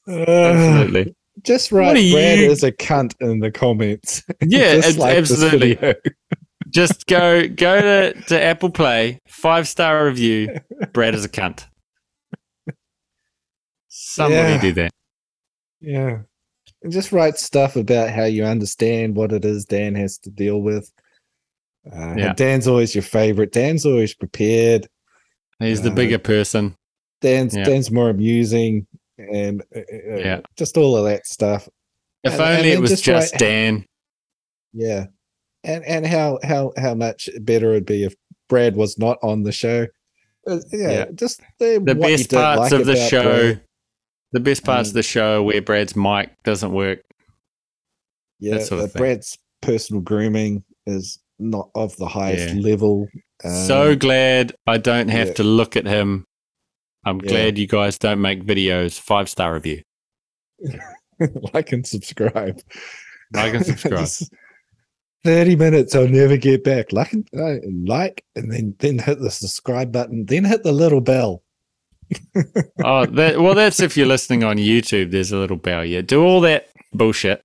[0.08, 1.16] Uh, Absolutely.
[1.44, 4.24] just write Brad you- is a cunt in the comments.
[4.42, 5.78] Yeah, ab- like absolutely.
[6.70, 10.58] Just go go to, to Apple Play, five star review.
[10.94, 11.66] Brad is a cunt.
[13.90, 14.62] Somebody Yeah.
[14.62, 14.92] do that.
[15.82, 16.18] Yeah.
[16.82, 20.62] And just write stuff about how you understand what it is Dan has to deal
[20.62, 20.92] with.
[21.92, 22.34] Uh, Yeah.
[22.34, 23.52] Dan's always your favorite.
[23.52, 24.88] Dan's always prepared.
[25.60, 26.76] He's the Uh, bigger person.
[27.22, 27.64] Dan's Yeah.
[27.64, 30.42] Dan's more amusing, and uh, uh, Yeah.
[30.58, 31.68] just all of that stuff.
[32.24, 33.86] If and- and only it was just just Dan.
[34.74, 35.06] Yeah,
[35.64, 38.16] and and how how how much better it'd be if
[38.50, 39.88] Brad was not on the show.
[40.48, 41.06] Uh, yeah, Yeah.
[41.16, 43.24] just the, The best parts like of the show.
[43.24, 43.62] Brad.
[44.34, 44.92] The best parts Mm.
[44.92, 47.02] of the show where Brad's mic doesn't work.
[48.40, 49.00] Yeah, that sort of uh.
[49.00, 52.62] Brad's personal grooming is not of the highest Yeah.
[52.62, 53.08] level.
[53.66, 55.34] so Um, glad I don't have yeah.
[55.36, 56.26] to look at him.
[57.06, 58.98] I'm glad you guys don't make videos.
[59.00, 59.82] Five star review.
[61.54, 62.60] like and subscribe.
[63.34, 64.08] Like and subscribe.
[65.24, 66.92] Thirty minutes, I'll never get back.
[66.92, 70.26] Like, and- uh, like, and then then hit the subscribe button.
[70.26, 71.44] Then hit the little bell.
[72.84, 75.12] oh, that, well, that's if you're listening on YouTube.
[75.12, 75.84] There's a little bell.
[75.86, 77.42] Yeah, do all that bullshit,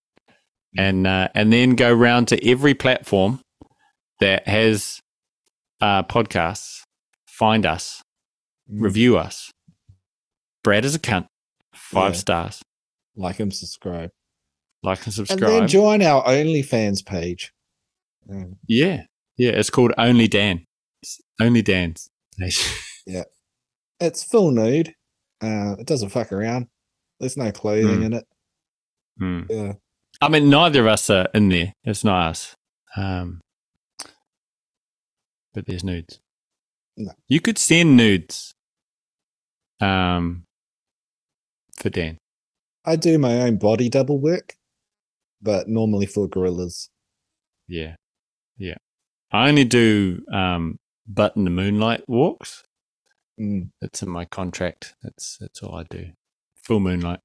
[0.77, 3.41] and uh, and then go round to every platform
[4.21, 5.01] that has
[5.81, 6.83] uh, podcasts.
[7.27, 8.03] Find us,
[8.71, 8.83] Mm.
[8.83, 9.51] review us.
[10.65, 11.27] Brad is a cunt.
[11.73, 12.19] Five Yeah.
[12.19, 12.63] stars.
[13.17, 14.11] Like and subscribe,
[14.83, 15.41] Like and and subscribe.
[15.53, 17.53] then join our OnlyFans page.
[18.31, 19.05] Um, yeah,
[19.37, 19.51] yeah.
[19.51, 20.65] It's called Only Dan.
[21.03, 22.09] It's Only Dan's.
[23.07, 23.25] Yeah.
[24.01, 24.95] It's full nude.
[25.41, 26.69] Uh, it doesn't fuck around.
[27.19, 28.05] There's no clothing Mm.
[28.05, 28.25] in it.
[29.19, 29.43] Hmm.
[29.51, 29.73] Yeah.
[30.21, 31.73] I mean, neither of us are in there.
[31.85, 32.55] It's not us.
[32.97, 33.41] Um,
[35.55, 36.21] but there's nudes.
[36.97, 37.13] No.
[37.29, 38.53] You could send nudes.
[39.81, 40.45] Um,
[41.77, 42.19] for Dan.
[42.85, 44.55] I do my own body double work,
[45.41, 46.91] but normally for gorillas.
[47.69, 47.97] Yeah,
[48.57, 48.77] yeah.
[49.31, 52.65] I only do um, butt in the moonlight walks.
[53.41, 54.95] Mm, That's in my contract.
[55.03, 56.07] That's that's all I do.
[56.65, 57.21] Full moonlight.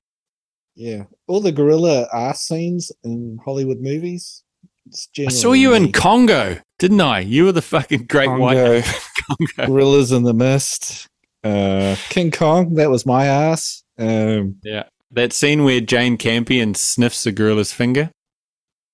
[0.75, 4.43] yeah, all the gorilla ass scenes in Hollywood movies.
[4.85, 5.91] It's I saw you in.
[5.93, 7.21] Congo, didn't I?
[7.21, 8.81] You were the fucking great white Congo.
[9.55, 9.67] Congo.
[9.67, 11.07] gorillas in the mist.
[11.41, 13.85] Uh, King Kong, that was my ass.
[13.97, 18.11] Um, Yeah, that scene where Jane Campion sniffs a gorilla's finger.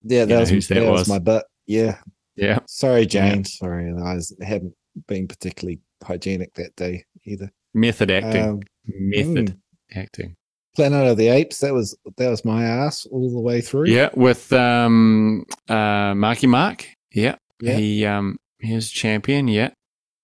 [0.04, 1.10] yeah, that was that that was was.
[1.10, 1.48] my butt.
[1.66, 1.98] Yeah,
[2.36, 3.44] Yeah, sorry, Jane.
[3.44, 4.76] Sorry, I was, hadn't
[5.08, 7.50] been particularly hygienic that day either.
[7.74, 8.44] method acting.
[8.44, 10.36] Um, method mm, acting.
[10.76, 11.58] Planet of the Apes.
[11.62, 13.88] That was that was my ass all the way through.
[13.88, 16.86] Yeah, with um uh Marky Mark.
[17.12, 17.38] Yeah.
[17.62, 17.76] Yeah.
[17.78, 19.70] He um he was champion, yeah.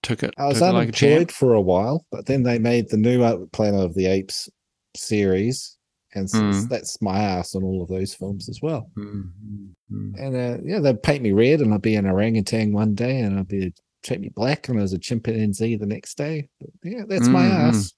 [0.04, 1.32] Took it, I was took it like a champ.
[1.32, 4.48] for a while, but then they made the new uh, Planet of the Apes
[4.96, 5.78] series,
[6.14, 6.70] and Mm.
[6.70, 8.90] that's my ass on all of those films as well.
[8.98, 10.14] Mm, mm, mm.
[10.20, 13.40] And uh, yeah, they'd paint me red, and I'd be an orangutan one day, and
[13.40, 13.74] I'd be
[14.06, 16.48] paint me black, and I was a chimpanzee the next day.
[16.60, 17.94] But yeah, that's my Mm, ass.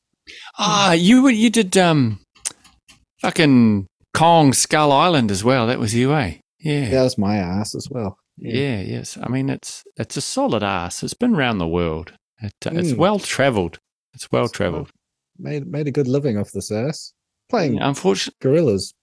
[0.58, 2.20] Ah, you were- you did um
[3.22, 5.68] fucking Kong Skull Island as well.
[5.68, 6.36] That was you, eh?
[6.60, 6.90] Yeah.
[6.90, 8.18] That was my ass as well.
[8.38, 9.18] Yeah, yes.
[9.22, 11.04] I mean, it's it's a solid ass.
[11.04, 12.14] It's been around the world.
[12.42, 12.98] It, uh, It's Mm.
[12.98, 13.80] well traveled.
[14.14, 14.92] It's well traveled.
[15.40, 17.14] Made made a good living off this ass
[17.50, 18.94] playing Unfortunately, gorillas.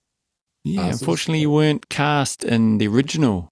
[0.64, 1.00] yeah, asses.
[1.02, 3.48] unfortunately, you weren't cast in the original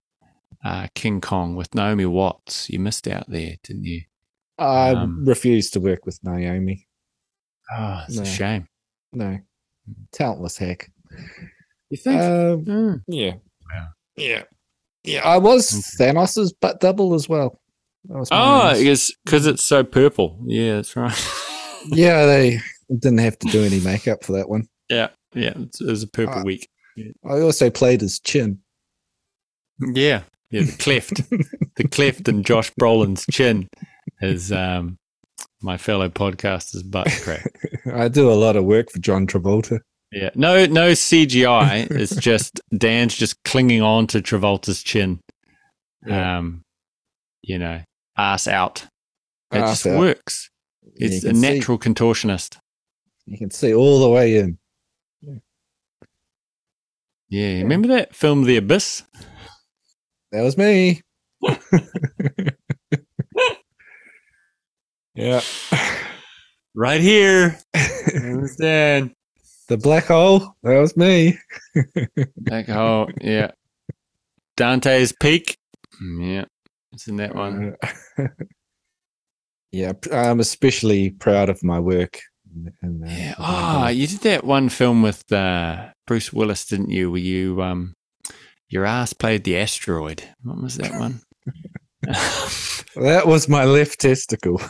[0.65, 2.71] uh, King Kong with Naomi Watts.
[2.71, 4.03] You missed out there, didn't you?
[4.59, 6.87] I Um, refuse to work with Naomi.
[7.77, 8.23] Oh, it's No.
[8.23, 8.69] a shame.
[9.13, 9.39] No,
[10.13, 10.91] talentless hack.
[11.91, 12.21] You think?
[12.21, 13.03] Um, Mm.
[13.09, 13.35] yeah,
[13.75, 13.87] Yeah.
[14.17, 14.43] yeah,
[15.05, 15.21] yeah.
[15.25, 16.13] I was Okay.
[16.13, 17.61] Thanos's butt double as well.
[18.09, 18.75] That was my Oh,
[19.25, 20.39] because it's so purple.
[20.47, 21.33] Yeah, that's right.
[21.87, 22.27] yeah.
[22.27, 24.67] They didn't have to do any makeup for that one.
[24.89, 25.55] yeah, yeah.
[25.57, 26.43] It was a purple Ah.
[26.43, 26.69] week.
[27.25, 28.59] I also played his chin.
[29.81, 30.63] Yeah, yeah.
[30.63, 31.23] The cleft,
[31.77, 33.69] the cleft in Josh Brolin's chin
[34.21, 34.99] is um,
[35.63, 37.47] my fellow podcaster's butt crack.
[37.95, 39.81] I do a lot of work for John Travolta.
[40.13, 41.91] Yeah, no, no CGI.
[41.91, 45.21] It's just Dan's just clinging on to Travolta's chin.
[46.07, 46.39] Yeah.
[46.39, 46.63] Um,
[47.43, 47.81] you know,
[48.17, 48.87] ass out.
[49.53, 49.99] It Ass just out.
[49.99, 50.51] works.
[50.97, 52.59] Yeah, It's you a can see- natural contortionist.
[53.27, 54.59] You can see all the way in.
[57.29, 59.05] Yeah, remember that film, The Abyss?
[60.33, 61.01] That was me.
[65.15, 65.41] yeah.
[66.75, 67.59] Right here.
[67.75, 69.13] There's Dan.
[69.73, 70.55] The black hole.
[70.63, 71.39] That was me.
[72.37, 73.11] black hole.
[73.21, 73.53] yeah.
[74.57, 75.57] Dante's Peak.
[76.21, 76.45] Yeah,
[76.93, 77.77] it's in that one.
[79.75, 82.21] Yeah, I'm especially proud of my work.
[82.83, 83.35] in, uh, Yeah.
[83.39, 83.97] Ah, that.
[83.97, 87.11] you did that one film with uh, Bruce Willis, didn't you?
[87.11, 87.95] Where you um,
[88.69, 90.25] your ass played the asteroid.
[90.43, 91.23] What was that one?
[92.03, 94.61] that was my left testicle.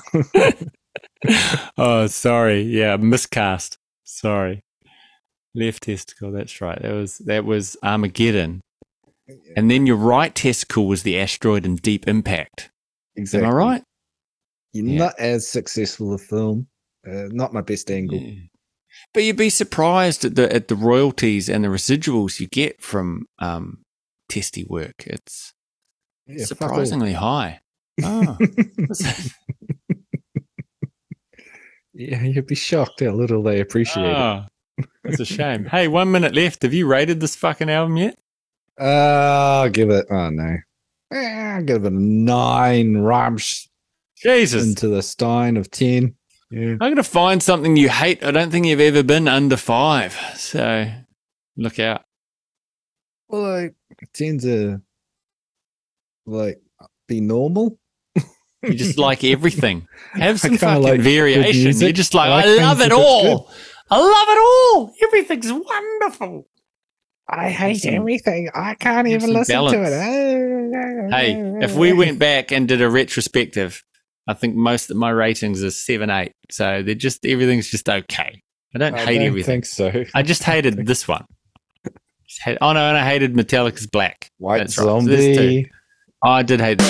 [1.77, 2.63] oh, sorry.
[2.63, 3.79] Yeah, miscast.
[4.05, 4.63] Sorry.
[5.55, 6.33] Left testicle.
[6.33, 6.81] That's right.
[6.81, 8.61] That was that was Armageddon.
[9.57, 12.71] And then your right testicle was the asteroid in Deep Impact.
[13.17, 13.47] exactly.
[13.47, 13.83] Am I right?
[14.73, 14.99] You're Yeah.
[14.99, 16.67] not as successful a film.
[17.07, 18.19] Uh, not my best angle.
[18.19, 18.41] Yeah.
[19.15, 23.27] But you'd be surprised at the at the royalties and the residuals you get from
[23.39, 23.83] um,
[24.29, 25.05] testy work.
[25.07, 25.53] It's
[26.27, 27.61] Yeah, surprisingly high.
[28.03, 28.39] Oh.
[31.95, 34.43] Yeah, you'd be shocked how little they appreciate it.
[35.05, 35.65] That's a shame.
[35.67, 36.63] hey, one minute left.
[36.63, 38.19] Have you rated this fucking album yet?
[38.81, 40.07] Uh, I'll give it.
[40.11, 40.57] Oh no,
[41.13, 41.17] Eh,
[41.57, 43.69] I'll give it a nine rams
[44.17, 44.65] Jesus.
[44.67, 46.15] into the stein of ten.
[46.51, 48.23] Yeah, I'm going to find something you hate.
[48.25, 50.15] I don't think you've ever been under five.
[50.37, 50.91] So
[51.57, 52.03] look out.
[53.29, 53.71] well, I
[54.13, 54.81] tend to
[56.27, 56.61] like
[57.09, 57.79] be normal.
[58.65, 59.89] You just like everything.
[60.13, 61.77] Have some fucking like variation.
[61.81, 63.51] You're just like, I like I, love it if it's all.
[63.95, 64.95] I love it all.
[65.03, 66.47] Everything's wonderful.
[67.29, 68.49] I hate Some- everything.
[68.55, 71.13] I can't even listen to it.
[71.13, 73.83] Hey, if we went back and did a retrospective,
[74.27, 76.33] I think most of my ratings are seven, eight.
[76.51, 78.43] So they're just everything's just okay.
[78.75, 79.63] I don't I hate don't everything.
[79.63, 80.05] think so.
[80.15, 81.25] I just hated this one.
[82.45, 84.31] Hate- oh no, and I hated Metallica's Black.
[84.39, 85.05] White That's right.
[85.05, 85.63] So.
[86.25, 86.81] Oh, I did hate.